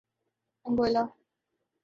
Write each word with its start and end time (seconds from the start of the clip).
Anguilla 0.65 1.03